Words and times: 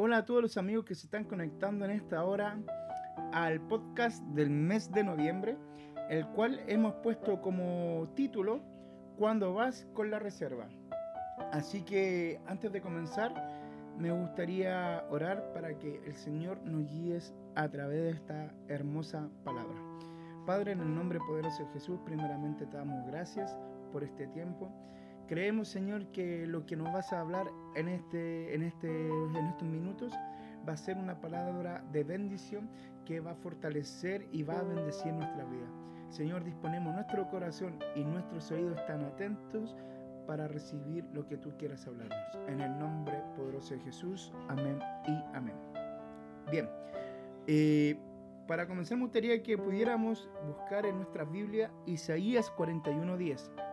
Hola 0.00 0.18
a 0.18 0.24
todos 0.24 0.40
los 0.40 0.56
amigos 0.56 0.84
que 0.84 0.94
se 0.94 1.06
están 1.06 1.24
conectando 1.24 1.84
en 1.84 1.90
esta 1.90 2.22
hora 2.22 2.56
al 3.32 3.60
podcast 3.62 4.22
del 4.26 4.48
mes 4.48 4.92
de 4.92 5.02
noviembre, 5.02 5.56
el 6.08 6.24
cual 6.28 6.62
hemos 6.68 6.94
puesto 7.02 7.42
como 7.42 8.08
título 8.14 8.60
Cuando 9.16 9.54
vas 9.54 9.88
con 9.94 10.12
la 10.12 10.20
reserva. 10.20 10.68
Así 11.50 11.82
que 11.82 12.40
antes 12.46 12.70
de 12.70 12.80
comenzar, 12.80 13.34
me 13.98 14.12
gustaría 14.12 15.04
orar 15.10 15.52
para 15.52 15.76
que 15.76 16.00
el 16.06 16.14
Señor 16.14 16.62
nos 16.62 16.88
guíe 16.88 17.18
a 17.56 17.68
través 17.68 18.00
de 18.00 18.10
esta 18.10 18.54
hermosa 18.68 19.28
palabra. 19.42 19.82
Padre, 20.46 20.72
en 20.72 20.80
el 20.80 20.94
nombre 20.94 21.18
poderoso 21.26 21.64
de 21.64 21.72
Jesús, 21.72 21.98
primeramente 22.04 22.66
te 22.66 22.76
damos 22.76 23.04
gracias 23.08 23.58
por 23.92 24.04
este 24.04 24.28
tiempo. 24.28 24.70
Creemos, 25.28 25.68
Señor, 25.68 26.06
que 26.06 26.46
lo 26.46 26.64
que 26.64 26.74
nos 26.74 26.90
vas 26.90 27.12
a 27.12 27.20
hablar 27.20 27.50
en, 27.74 27.88
este, 27.88 28.54
en, 28.54 28.62
este, 28.62 28.88
en 28.88 29.46
estos 29.46 29.68
minutos 29.68 30.14
va 30.66 30.72
a 30.72 30.76
ser 30.76 30.96
una 30.96 31.20
palabra 31.20 31.84
de 31.92 32.02
bendición 32.02 32.70
que 33.04 33.20
va 33.20 33.32
a 33.32 33.34
fortalecer 33.34 34.26
y 34.32 34.42
va 34.42 34.58
a 34.58 34.62
bendecir 34.62 35.12
nuestra 35.12 35.44
vida. 35.44 35.66
Señor, 36.08 36.44
disponemos 36.44 36.94
nuestro 36.94 37.28
corazón 37.28 37.78
y 37.94 38.04
nuestros 38.04 38.50
oídos 38.50 38.78
están 38.78 39.04
atentos 39.04 39.76
para 40.26 40.48
recibir 40.48 41.04
lo 41.12 41.26
que 41.26 41.36
tú 41.36 41.52
quieras 41.58 41.86
hablarnos. 41.86 42.38
En 42.48 42.60
el 42.60 42.78
nombre 42.78 43.22
poderoso 43.36 43.74
de 43.74 43.80
Jesús, 43.80 44.32
amén 44.48 44.78
y 45.06 45.36
amén. 45.36 45.56
Bien, 46.50 46.70
eh, 47.46 47.98
para 48.46 48.66
comenzar 48.66 48.96
me 48.96 49.04
gustaría 49.04 49.42
que 49.42 49.58
pudiéramos 49.58 50.30
buscar 50.46 50.86
en 50.86 50.96
nuestra 50.96 51.24
Biblia 51.24 51.70
Isaías 51.84 52.50
41.10. 52.56 53.67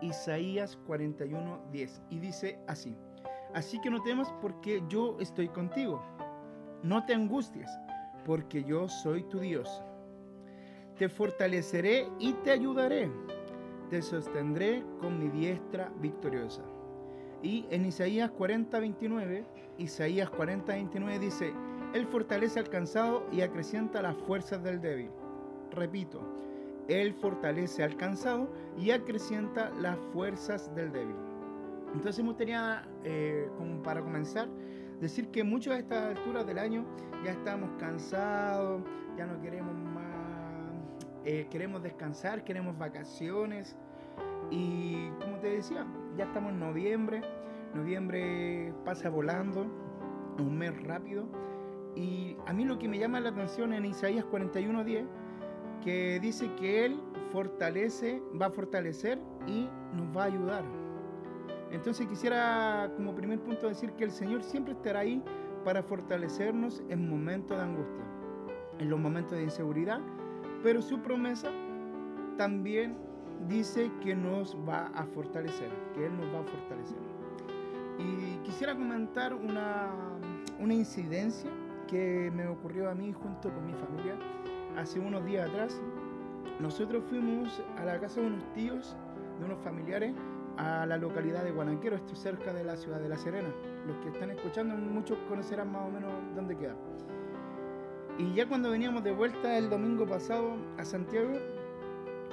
Isaías 0.00 0.78
41:10 0.86 2.00
y 2.10 2.18
dice 2.18 2.58
así, 2.66 2.96
así 3.54 3.80
que 3.80 3.90
no 3.90 4.02
temas 4.02 4.32
porque 4.40 4.82
yo 4.88 5.16
estoy 5.20 5.48
contigo, 5.48 6.02
no 6.82 7.04
te 7.04 7.14
angusties 7.14 7.70
porque 8.24 8.64
yo 8.64 8.88
soy 8.88 9.22
tu 9.24 9.40
Dios, 9.40 9.82
te 10.98 11.08
fortaleceré 11.08 12.08
y 12.18 12.32
te 12.34 12.50
ayudaré, 12.50 13.10
te 13.90 14.02
sostendré 14.02 14.84
con 15.00 15.18
mi 15.18 15.28
diestra 15.28 15.92
victoriosa. 16.00 16.62
Y 17.42 17.66
en 17.70 17.86
Isaías 17.86 18.30
40:29, 18.30 19.44
Isaías 19.78 20.30
40:29 20.30 21.18
dice, 21.18 21.52
Él 21.94 22.06
fortalece 22.06 22.58
al 22.58 22.68
cansado 22.68 23.26
y 23.30 23.42
acrecienta 23.42 24.02
las 24.02 24.16
fuerzas 24.16 24.62
del 24.62 24.80
débil. 24.80 25.10
Repito, 25.70 26.20
él 26.88 27.14
fortalece 27.14 27.82
al 27.82 27.96
cansado 27.96 28.48
y 28.78 28.90
acrecienta 28.90 29.70
las 29.80 29.98
fuerzas 30.12 30.74
del 30.74 30.92
débil. 30.92 31.16
Entonces 31.94 32.22
me 32.22 32.30
gustaría, 32.30 32.86
eh, 33.04 33.48
como 33.56 33.82
para 33.82 34.02
comenzar, 34.02 34.48
decir 35.00 35.28
que 35.28 35.44
muchos 35.44 35.74
a 35.74 35.78
estas 35.78 36.16
alturas 36.16 36.46
del 36.46 36.58
año 36.58 36.84
ya 37.24 37.32
estamos 37.32 37.70
cansados, 37.78 38.82
ya 39.16 39.26
no 39.26 39.40
queremos 39.40 39.74
más, 39.74 40.74
eh, 41.24 41.46
queremos 41.50 41.82
descansar, 41.82 42.44
queremos 42.44 42.76
vacaciones. 42.78 43.76
Y 44.50 45.08
como 45.20 45.38
te 45.38 45.50
decía, 45.50 45.86
ya 46.16 46.24
estamos 46.24 46.52
en 46.52 46.60
noviembre, 46.60 47.22
noviembre 47.74 48.72
pasa 48.84 49.08
volando, 49.08 49.66
un 50.38 50.58
mes 50.58 50.80
rápido. 50.84 51.26
Y 51.94 52.36
a 52.46 52.52
mí 52.52 52.64
lo 52.64 52.78
que 52.78 52.88
me 52.88 52.98
llama 52.98 53.20
la 53.20 53.30
atención 53.30 53.72
en 53.72 53.86
Isaías 53.86 54.24
41:10 54.26 55.06
que 55.82 56.18
dice 56.20 56.50
que 56.56 56.84
Él 56.84 57.00
fortalece, 57.32 58.22
va 58.40 58.46
a 58.46 58.50
fortalecer 58.50 59.18
y 59.46 59.68
nos 59.94 60.16
va 60.16 60.24
a 60.24 60.26
ayudar. 60.26 60.64
Entonces 61.70 62.06
quisiera 62.06 62.90
como 62.96 63.14
primer 63.14 63.40
punto 63.40 63.68
decir 63.68 63.92
que 63.92 64.04
el 64.04 64.10
Señor 64.10 64.42
siempre 64.42 64.72
estará 64.72 65.00
ahí 65.00 65.22
para 65.64 65.82
fortalecernos 65.82 66.82
en 66.88 67.08
momentos 67.08 67.56
de 67.56 67.62
angustia, 67.62 68.04
en 68.78 68.88
los 68.88 69.00
momentos 69.00 69.32
de 69.32 69.42
inseguridad, 69.42 70.00
pero 70.62 70.80
su 70.80 71.00
promesa 71.00 71.50
también 72.36 72.96
dice 73.48 73.90
que 74.02 74.14
nos 74.14 74.56
va 74.68 74.86
a 74.94 75.04
fortalecer, 75.06 75.68
que 75.94 76.06
Él 76.06 76.16
nos 76.16 76.26
va 76.34 76.40
a 76.40 76.44
fortalecer. 76.44 76.98
Y 77.98 78.36
quisiera 78.44 78.74
comentar 78.74 79.34
una, 79.34 79.90
una 80.60 80.74
incidencia 80.74 81.50
que 81.88 82.30
me 82.34 82.46
ocurrió 82.46 82.90
a 82.90 82.94
mí 82.94 83.12
junto 83.12 83.52
con 83.52 83.66
mi 83.66 83.72
familia 83.74 84.16
hace 84.76 85.00
unos 85.00 85.24
días 85.24 85.48
atrás, 85.48 85.80
nosotros 86.60 87.02
fuimos 87.08 87.62
a 87.76 87.84
la 87.84 87.98
casa 88.00 88.20
de 88.20 88.26
unos 88.28 88.52
tíos, 88.52 88.96
de 89.38 89.44
unos 89.44 89.58
familiares, 89.62 90.14
a 90.56 90.86
la 90.86 90.96
localidad 90.96 91.44
de 91.44 91.50
Guanaquero, 91.50 91.96
esto 91.96 92.14
cerca 92.14 92.52
de 92.52 92.64
la 92.64 92.76
ciudad 92.76 93.00
de 93.00 93.08
La 93.08 93.18
Serena. 93.18 93.48
Los 93.86 93.96
que 93.98 94.08
están 94.08 94.30
escuchando, 94.30 94.74
muchos 94.74 95.18
conocerán 95.28 95.70
más 95.70 95.86
o 95.86 95.90
menos 95.90 96.12
dónde 96.34 96.56
queda. 96.56 96.74
Y 98.18 98.32
ya 98.32 98.48
cuando 98.48 98.70
veníamos 98.70 99.04
de 99.04 99.12
vuelta 99.12 99.58
el 99.58 99.68
domingo 99.68 100.06
pasado 100.06 100.56
a 100.78 100.84
Santiago, 100.84 101.32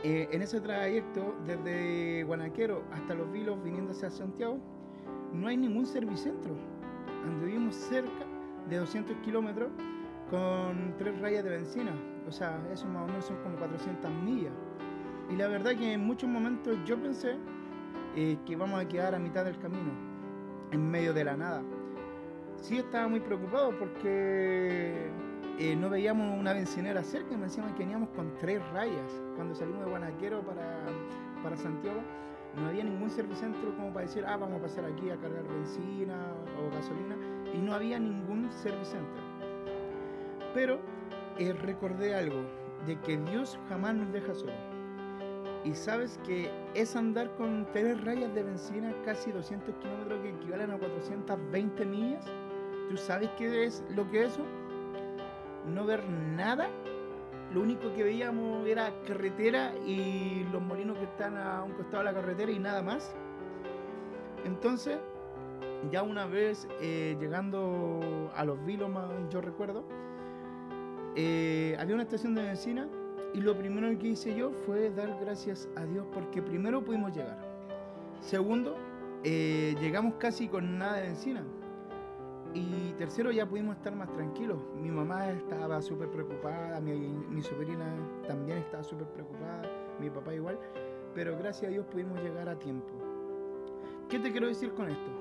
eh, 0.03 0.29
en 0.31 0.41
ese 0.41 0.61
trayecto 0.61 1.35
desde 1.45 2.23
Guanaquero 2.23 2.83
hasta 2.91 3.13
Los 3.13 3.31
Vilos 3.31 3.61
viniendo 3.63 3.91
hacia 3.91 4.09
Santiago, 4.09 4.57
no 5.33 5.47
hay 5.47 5.57
ningún 5.57 5.85
servicentro. 5.85 6.55
Anduvimos 7.25 7.75
cerca 7.75 8.25
de 8.69 8.77
200 8.77 9.17
kilómetros 9.17 9.69
con 10.29 10.95
tres 10.97 11.19
rayas 11.19 11.43
de 11.43 11.49
benzina. 11.49 11.91
O 12.27 12.31
sea, 12.31 12.59
eso 12.71 12.87
más 12.87 13.03
o 13.03 13.07
menos 13.07 13.25
son 13.25 13.37
como 13.37 13.57
400 13.57 14.11
millas. 14.23 14.53
Y 15.29 15.35
la 15.35 15.47
verdad 15.47 15.71
que 15.75 15.93
en 15.93 16.05
muchos 16.05 16.29
momentos 16.29 16.77
yo 16.85 16.97
pensé 16.97 17.37
eh, 18.15 18.37
que 18.45 18.55
vamos 18.55 18.79
a 18.79 18.87
quedar 18.87 19.15
a 19.15 19.19
mitad 19.19 19.45
del 19.45 19.57
camino, 19.57 19.91
en 20.71 20.89
medio 20.89 21.13
de 21.13 21.23
la 21.23 21.35
nada. 21.35 21.63
Sí 22.57 22.77
estaba 22.77 23.07
muy 23.07 23.19
preocupado 23.19 23.77
porque 23.77 25.09
eh, 25.59 25.75
no 25.75 25.89
veíamos 25.89 26.39
una 26.39 26.53
bencinera 26.53 27.03
cerca 27.03 27.33
y 27.33 27.37
me 27.37 27.45
decían 27.45 27.73
que 27.73 27.79
veníamos 27.79 28.09
con 28.09 28.37
tres 28.37 28.61
rayas. 28.71 29.21
Cuando 29.35 29.55
salimos 29.55 29.83
de 29.83 29.89
Guanaquero 29.91 30.41
para, 30.41 30.85
para 31.43 31.57
Santiago, 31.57 32.01
no 32.55 32.67
había 32.67 32.83
ningún 32.83 33.09
servicentro 33.09 33.75
como 33.75 33.91
para 33.91 34.05
decir, 34.05 34.23
ah, 34.27 34.37
vamos 34.37 34.59
a 34.59 34.61
pasar 34.61 34.85
aquí 34.85 35.09
a 35.09 35.17
cargar 35.17 35.43
benzina 35.43 36.15
o 36.59 36.73
gasolina. 36.73 37.15
Y 37.53 37.57
no 37.57 37.73
había 37.73 37.99
ningún 37.99 38.51
servicentro. 38.51 39.21
Pero 40.53 40.79
eh, 41.37 41.53
recordé 41.53 42.15
algo, 42.15 42.43
de 42.85 42.99
que 43.01 43.17
Dios 43.17 43.59
jamás 43.69 43.95
nos 43.95 44.11
deja 44.11 44.33
solos. 44.33 44.55
Y 45.63 45.73
sabes 45.73 46.19
que 46.25 46.51
es 46.73 46.95
andar 46.95 47.33
con 47.35 47.65
tres 47.71 48.03
rayas 48.03 48.33
de 48.35 48.43
benzina, 48.43 48.93
casi 49.05 49.31
200 49.31 49.75
kilómetros 49.75 50.21
que 50.21 50.29
equivalen 50.29 50.71
a 50.71 50.77
420 50.77 51.85
millas. 51.85 52.25
¿Tú 52.89 52.97
sabes 52.97 53.29
qué 53.37 53.65
es 53.65 53.83
lo 53.95 54.09
que 54.11 54.25
es 54.25 54.33
eso? 54.33 54.45
No 55.65 55.85
ver 55.85 56.03
nada. 56.09 56.67
Lo 57.53 57.61
único 57.61 57.93
que 57.93 58.03
veíamos 58.03 58.67
era 58.67 58.91
carretera 59.07 59.73
y 59.85 60.43
los 60.51 60.61
molinos 60.61 60.97
que 60.97 61.05
están 61.05 61.37
a 61.37 61.63
un 61.63 61.71
costado 61.73 61.99
de 61.99 62.11
la 62.11 62.13
carretera 62.13 62.51
y 62.51 62.59
nada 62.59 62.81
más. 62.81 63.15
Entonces, 64.43 64.99
ya 65.91 66.03
una 66.03 66.25
vez 66.25 66.67
eh, 66.81 67.15
llegando 67.19 68.31
a 68.35 68.43
los 68.43 68.63
Vilomas, 68.65 69.09
yo 69.29 69.39
recuerdo, 69.39 69.85
eh, 71.15 71.75
había 71.79 71.95
una 71.95 72.03
estación 72.03 72.33
de 72.33 72.43
benzina 72.43 72.87
y 73.33 73.41
lo 73.41 73.57
primero 73.57 73.87
que 73.97 74.09
hice 74.09 74.35
yo 74.35 74.51
fue 74.51 74.89
dar 74.91 75.17
gracias 75.21 75.69
a 75.75 75.85
Dios 75.85 76.05
porque 76.13 76.41
primero 76.41 76.83
pudimos 76.83 77.15
llegar. 77.15 77.37
Segundo, 78.19 78.75
eh, 79.23 79.75
llegamos 79.79 80.15
casi 80.15 80.47
con 80.47 80.77
nada 80.77 80.97
de 80.97 81.03
benzina. 81.03 81.43
Y 82.53 82.91
tercero, 82.93 83.31
ya 83.31 83.47
pudimos 83.47 83.75
estar 83.77 83.95
más 83.95 84.11
tranquilos. 84.13 84.59
Mi 84.79 84.91
mamá 84.91 85.31
estaba 85.31 85.81
súper 85.81 86.09
preocupada, 86.09 86.79
mi, 86.79 86.93
mi 86.93 87.41
sobrina 87.41 87.85
también 88.27 88.59
estaba 88.59 88.83
súper 88.83 89.07
preocupada, 89.07 89.63
mi 89.99 90.09
papá 90.09 90.33
igual. 90.35 90.59
Pero 91.15 91.35
gracias 91.37 91.69
a 91.69 91.71
Dios 91.71 91.85
pudimos 91.87 92.21
llegar 92.21 92.49
a 92.49 92.57
tiempo. 92.57 92.93
¿Qué 94.09 94.19
te 94.19 94.31
quiero 94.31 94.47
decir 94.47 94.71
con 94.73 94.89
esto? 94.89 95.12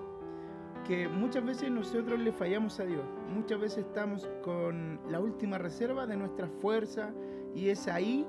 Que 0.84 1.08
muchas 1.08 1.44
veces 1.44 1.70
nosotros 1.70 2.18
le 2.18 2.32
fallamos 2.32 2.78
a 2.80 2.84
Dios, 2.84 3.04
muchas 3.34 3.60
veces 3.60 3.78
estamos 3.86 4.28
con 4.42 4.98
la 5.08 5.20
última 5.20 5.58
reserva 5.58 6.06
de 6.06 6.16
nuestra 6.16 6.48
fuerza 6.60 7.12
y 7.54 7.68
es 7.68 7.88
ahí 7.88 8.26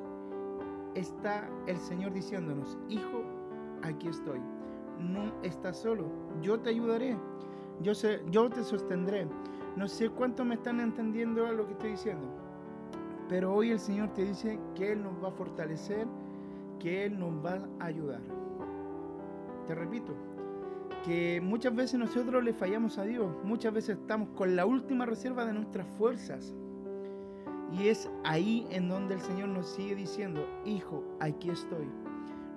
está 0.95 1.49
el 1.67 1.77
Señor 1.77 2.13
diciéndonos, 2.13 2.77
hijo, 2.89 3.23
aquí 3.81 4.07
estoy, 4.07 4.39
no 4.99 5.33
estás 5.41 5.79
solo, 5.79 6.05
yo 6.41 6.59
te 6.59 6.69
ayudaré, 6.69 7.17
yo, 7.81 8.49
te 8.49 8.63
sostendré. 8.63 9.27
No 9.75 9.87
sé 9.87 10.09
cuánto 10.09 10.45
me 10.45 10.55
están 10.55 10.79
entendiendo 10.79 11.51
lo 11.51 11.65
que 11.65 11.73
estoy 11.73 11.91
diciendo, 11.91 12.27
pero 13.27 13.53
hoy 13.53 13.71
el 13.71 13.79
Señor 13.79 14.13
te 14.13 14.23
dice 14.23 14.59
que 14.75 14.91
Él 14.91 15.03
nos 15.03 15.21
va 15.23 15.29
a 15.29 15.31
fortalecer, 15.31 16.07
que 16.79 17.05
Él 17.05 17.17
nos 17.17 17.33
va 17.43 17.59
a 17.79 17.85
ayudar. 17.85 18.21
Te 19.65 19.73
repito, 19.73 20.13
que 21.03 21.41
muchas 21.41 21.75
veces 21.75 21.99
nosotros 21.99 22.43
le 22.43 22.53
fallamos 22.53 22.97
a 22.97 23.03
Dios, 23.03 23.35
muchas 23.43 23.73
veces 23.73 23.97
estamos 23.97 24.29
con 24.29 24.55
la 24.55 24.65
última 24.65 25.05
reserva 25.05 25.45
de 25.45 25.53
nuestras 25.53 25.85
fuerzas. 25.97 26.53
Y 27.71 27.87
es 27.87 28.09
ahí 28.23 28.67
en 28.69 28.87
donde 28.87 29.15
el 29.15 29.21
Señor 29.21 29.49
nos 29.49 29.67
sigue 29.67 29.95
diciendo, 29.95 30.47
hijo, 30.65 31.03
aquí 31.19 31.49
estoy. 31.49 31.87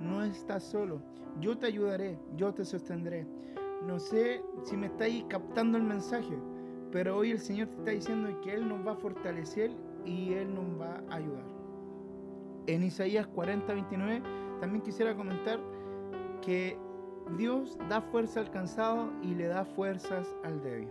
No 0.00 0.22
estás 0.22 0.62
solo, 0.62 1.00
yo 1.40 1.56
te 1.58 1.66
ayudaré, 1.66 2.18
yo 2.36 2.52
te 2.52 2.64
sostendré. 2.64 3.26
No 3.86 3.98
sé 3.98 4.42
si 4.64 4.76
me 4.76 4.86
estáis 4.86 5.24
captando 5.28 5.78
el 5.78 5.84
mensaje, 5.84 6.38
Pero 6.92 7.16
hoy 7.16 7.32
el 7.32 7.40
Señor 7.40 7.68
te 7.68 7.76
está 7.78 7.90
diciendo 7.90 8.40
que 8.42 8.54
Él 8.54 8.68
nos 8.68 8.86
va 8.86 8.92
a 8.92 8.96
fortalecer 8.96 9.72
y 10.04 10.32
Él 10.32 10.54
nos 10.54 10.80
va 10.80 11.02
a 11.10 11.16
ayudar. 11.16 11.44
En 12.68 12.82
Isaías 12.84 13.26
40, 13.26 13.72
29 13.72 14.22
también 14.60 14.82
quisiera 14.82 15.14
comentar 15.14 15.60
que 16.42 16.78
Dios 17.34 17.76
da 17.88 18.00
fuerza 18.00 18.40
al 18.40 18.50
cansado 18.50 19.10
y 19.20 19.34
le 19.34 19.46
da 19.46 19.64
fuerzas 19.64 20.34
al 20.44 20.62
débil. 20.62 20.88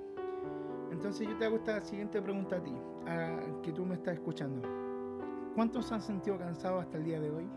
Entonces 0.92 1.28
yo 1.28 1.38
te 1.38 1.46
hago 1.46 1.56
esta 1.56 1.82
siguiente 1.82 2.22
pregunta 2.22 2.58
a 2.58 2.64
ti, 2.64 2.74
a 3.08 3.62
que 3.64 3.72
tú 3.72 3.86
me 3.86 3.96
estás 3.96 4.16
escuchando. 4.16 4.68
¿Cuántos 5.56 5.92
han 5.92 6.02
sentido 6.02 6.38
cansados 6.38 6.84
hasta 6.84 6.98
el 6.98 7.06
día 7.06 7.20
de 7.20 7.32
hoy? 7.32 7.48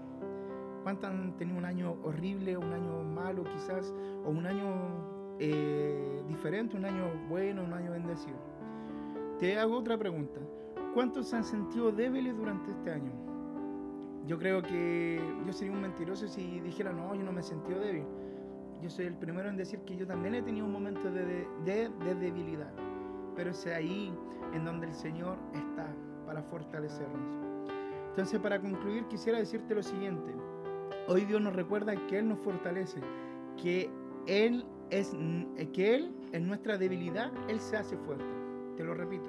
¿Cuántos 0.84 1.10
han 1.10 1.36
tenido 1.36 1.58
un 1.58 1.64
año 1.64 1.96
horrible, 2.04 2.56
un 2.56 2.72
año 2.72 3.02
malo 3.02 3.44
quizás, 3.44 3.92
o 4.24 4.30
un 4.30 4.46
año 4.46 5.36
eh, 5.40 6.22
diferente, 6.28 6.76
un 6.76 6.84
año 6.84 7.04
bueno, 7.28 7.64
un 7.64 7.72
año 7.72 7.90
bendecido? 7.90 8.38
Te 9.40 9.58
hago 9.58 9.76
otra 9.76 9.98
pregunta. 9.98 10.40
¿Cuántos 10.94 11.28
se 11.28 11.36
han 11.36 11.44
sentido 11.44 11.90
débiles 11.90 12.36
durante 12.36 12.70
este 12.70 12.92
año? 12.92 13.12
Yo 14.26 14.38
creo 14.38 14.62
que 14.62 15.20
yo 15.46 15.52
sería 15.52 15.72
un 15.72 15.82
mentiroso 15.82 16.28
si 16.28 16.60
dijera, 16.60 16.92
no, 16.92 17.14
yo 17.14 17.22
no 17.22 17.32
me 17.32 17.40
he 17.40 17.44
sentido 17.44 17.80
débil. 17.80 18.04
Yo 18.82 18.90
soy 18.90 19.06
el 19.06 19.14
primero 19.14 19.48
en 19.48 19.56
decir 19.56 19.80
que 19.80 19.96
yo 19.96 20.06
también 20.06 20.34
he 20.34 20.42
tenido 20.42 20.66
un 20.66 20.72
momento 20.72 21.10
de, 21.10 21.48
de, 21.64 21.88
de 21.88 22.14
debilidad. 22.14 22.72
Pero 23.34 23.50
es 23.50 23.66
ahí 23.66 24.12
en 24.52 24.64
donde 24.64 24.86
el 24.86 24.94
Señor 24.94 25.36
está 25.52 25.86
para 26.26 26.42
fortalecernos. 26.42 27.48
Entonces, 28.10 28.40
para 28.40 28.60
concluir, 28.60 29.04
quisiera 29.06 29.38
decirte 29.38 29.74
lo 29.74 29.82
siguiente. 29.82 30.32
Hoy 31.08 31.24
Dios 31.24 31.40
nos 31.40 31.54
recuerda 31.54 31.94
que 32.06 32.18
Él 32.18 32.28
nos 32.28 32.38
fortalece, 32.40 33.00
que 33.56 33.90
Él 34.26 34.64
es 34.90 35.12
que 35.72 35.94
Él 35.94 36.14
en 36.32 36.46
nuestra 36.46 36.78
debilidad, 36.78 37.30
Él 37.48 37.60
se 37.60 37.76
hace 37.76 37.96
fuerte. 37.96 38.24
Te 38.76 38.84
lo 38.84 38.94
repito. 38.94 39.26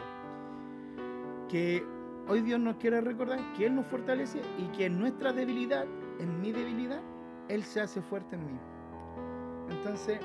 Que 1.48 1.84
hoy 2.28 2.42
Dios 2.42 2.60
nos 2.60 2.78
quiere 2.78 3.02
recordar 3.02 3.40
que 3.54 3.66
Él 3.66 3.76
nos 3.76 3.86
fortalece 3.88 4.42
y 4.58 4.68
que 4.76 4.86
en 4.86 5.00
nuestra 5.00 5.34
debilidad, 5.34 5.86
en 6.20 6.42
mi 6.42 6.52
debilidad, 6.52 7.02
Él 7.48 7.64
se 7.64 7.82
hace 7.82 8.02
fuerte 8.02 8.36
en 8.36 8.46
mí. 8.46 8.60
Entonces, 9.70 10.20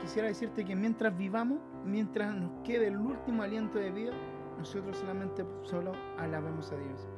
quisiera 0.00 0.28
decirte 0.28 0.64
que 0.64 0.76
mientras 0.76 1.16
vivamos, 1.16 1.58
mientras 1.84 2.34
nos 2.34 2.50
quede 2.62 2.88
el 2.88 2.96
último 2.96 3.42
aliento 3.42 3.78
de 3.78 3.90
vida, 3.90 4.12
nosotros 4.58 4.96
solamente 4.96 5.44
solo 5.62 5.92
alabemos 6.18 6.72
a 6.72 6.76
Dios 6.76 7.08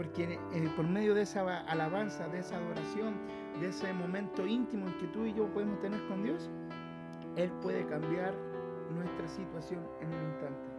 porque 0.00 0.38
eh, 0.54 0.70
por 0.76 0.86
medio 0.86 1.14
de 1.14 1.22
esa 1.22 1.60
alabanza, 1.60 2.26
de 2.28 2.38
esa 2.38 2.56
adoración, 2.56 3.14
de 3.60 3.68
ese 3.68 3.92
momento 3.92 4.46
íntimo 4.46 4.86
en 4.86 4.98
que 4.98 5.06
tú 5.08 5.26
y 5.26 5.34
yo 5.34 5.46
podemos 5.52 5.78
tener 5.80 6.00
con 6.08 6.22
Dios, 6.22 6.48
Él 7.36 7.50
puede 7.60 7.84
cambiar 7.86 8.34
nuestra 8.94 9.28
situación 9.28 9.86
en 10.00 10.08
un 10.08 10.24
instante. 10.24 10.70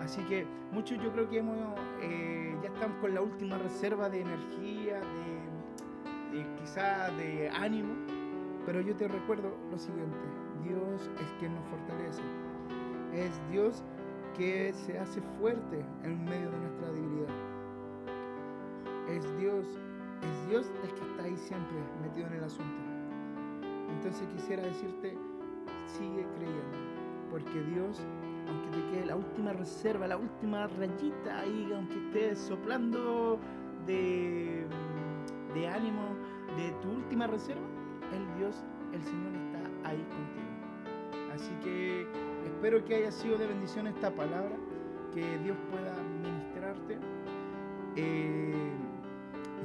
Así 0.00 0.22
que 0.22 0.46
muchos 0.70 1.02
yo 1.02 1.12
creo 1.12 1.28
que 1.28 1.38
hemos, 1.38 1.58
eh, 2.00 2.56
ya 2.62 2.68
estamos 2.68 2.96
con 3.00 3.12
la 3.12 3.22
última 3.22 3.58
reserva 3.58 4.08
de 4.08 4.20
energía, 4.20 5.00
de, 5.00 6.38
de 6.38 6.54
quizá 6.60 7.10
de 7.16 7.50
ánimo, 7.50 7.92
pero 8.66 8.80
yo 8.80 8.94
te 8.96 9.08
recuerdo 9.08 9.50
lo 9.70 9.78
siguiente, 9.78 10.18
Dios 10.62 11.10
es 11.20 11.32
quien 11.38 11.54
nos 11.54 11.64
fortalece, 11.66 12.22
es 13.14 13.40
Dios 13.50 13.82
que 14.36 14.72
se 14.72 14.98
hace 14.98 15.20
fuerte 15.38 15.84
en 16.04 16.24
medio 16.24 16.50
de 16.50 16.58
nuestra 16.58 16.92
debilidad 16.92 17.60
es 19.16 19.38
Dios, 19.38 19.66
es 20.22 20.48
Dios 20.48 20.70
el 20.82 20.94
que 20.94 21.00
está 21.02 21.24
ahí 21.24 21.36
siempre 21.36 21.76
metido 22.02 22.26
en 22.28 22.34
el 22.34 22.44
asunto. 22.44 22.80
Entonces 23.90 24.26
quisiera 24.28 24.62
decirte, 24.62 25.16
sigue 25.86 26.26
creyendo, 26.36 26.78
porque 27.30 27.60
Dios, 27.74 28.00
aunque 28.48 28.78
te 28.78 28.90
quede 28.90 29.06
la 29.06 29.16
última 29.16 29.52
reserva, 29.52 30.06
la 30.06 30.16
última 30.16 30.66
rayita 30.68 31.40
ahí, 31.40 31.70
aunque 31.74 31.94
estés 32.06 32.38
soplando 32.38 33.38
de, 33.86 34.66
de 35.54 35.68
ánimo, 35.68 36.14
de 36.56 36.70
tu 36.82 36.90
última 36.90 37.26
reserva, 37.26 37.66
el 38.12 38.38
Dios, 38.38 38.64
el 38.92 39.02
Señor 39.02 39.32
está 39.34 39.88
ahí 39.88 40.04
contigo. 40.04 40.50
Así 41.34 41.52
que 41.62 42.06
espero 42.44 42.84
que 42.84 42.96
haya 42.96 43.12
sido 43.12 43.38
de 43.38 43.46
bendición 43.46 43.86
esta 43.86 44.10
palabra, 44.10 44.56
que 45.12 45.38
Dios 45.38 45.56
pueda 45.70 45.94
ministrarte. 46.22 46.98
Eh, 47.96 48.70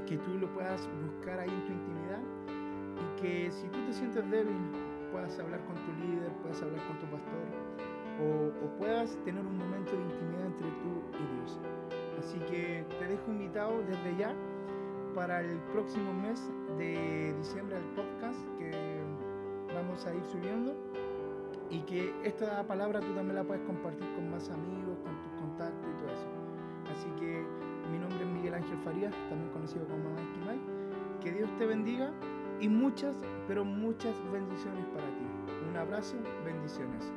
que 0.06 0.18
tú 0.18 0.38
lo 0.38 0.48
puedas 0.54 0.88
buscar 1.04 1.40
ahí 1.40 1.50
en 1.50 1.66
tu 1.66 1.74
intimidad 1.74 2.22
y 2.96 3.22
que 3.22 3.52
si 3.52 3.68
tú 3.68 3.80
te 3.86 3.94
sientes 3.94 4.30
débil 4.30 4.56
puedas 5.12 5.38
hablar 5.40 5.64
con 5.66 5.76
tu 5.76 5.92
líder, 5.94 6.32
puedas 6.42 6.62
hablar 6.62 6.86
con 6.88 7.00
tu 7.00 7.06
pastor 7.08 7.46
o, 8.22 8.66
o 8.66 8.70
puedas 8.78 9.16
tener 9.26 9.46
un 9.46 9.58
momento 9.58 9.92
de 9.92 10.04
intimidad 10.04 10.46
entre 10.46 10.68
tú 10.68 11.02
y 11.14 11.36
Dios. 11.36 11.60
Así 12.20 12.40
que 12.52 12.86
te 13.00 13.08
dejo 13.08 13.32
invitado 13.32 13.82
desde 13.84 14.16
ya 14.18 14.34
para 15.16 15.40
el 15.40 15.58
próximo 15.72 16.14
mes 16.14 16.52
de 16.78 17.34
diciembre 17.38 17.78
al 17.78 17.84
podcast 17.96 18.38
que 18.60 18.72
vamos 19.74 20.06
a 20.06 20.14
ir 20.14 20.24
subiendo 20.26 20.76
y 21.70 21.80
que 21.82 22.14
esta 22.24 22.68
palabra 22.68 23.00
tú 23.00 23.14
también 23.16 23.36
la 23.36 23.44
puedes 23.44 23.64
compartir 23.64 24.06
con 24.14 24.30
más 24.30 24.50
amigos, 24.50 25.00
con 25.00 25.18
tus 25.22 25.42
contactos 25.42 25.90
y 25.90 25.98
todo 26.00 26.12
eso. 26.12 26.28
Así 26.92 27.10
que 27.20 27.44
mi 27.92 27.98
nombre 27.98 28.20
es 28.22 28.28
Miguel 28.28 28.54
Ángel 28.56 28.78
Farías, 28.80 29.14
también 29.30 29.50
conocido 29.52 29.86
como 29.88 30.04
Mamá 30.04 30.22
Esquimal. 30.22 30.60
Que 31.22 31.32
Dios 31.32 31.50
te 31.58 31.66
bendiga 31.66 32.12
y 32.60 32.68
muchas, 32.68 33.16
pero 33.48 33.64
muchas 33.64 34.14
bendiciones 34.32 34.86
para 34.88 35.08
ti. 35.08 35.26
Un 35.70 35.78
abrazo, 35.78 36.16
bendiciones. 36.46 37.12